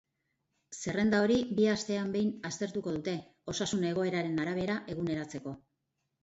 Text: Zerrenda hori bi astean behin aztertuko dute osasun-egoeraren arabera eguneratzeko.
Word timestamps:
Zerrenda 0.77 1.17
hori 1.25 1.35
bi 1.59 1.67
astean 1.73 2.09
behin 2.15 2.31
aztertuko 2.49 2.95
dute 2.95 3.13
osasun-egoeraren 3.55 4.41
arabera 4.47 4.79
eguneratzeko. 4.95 5.55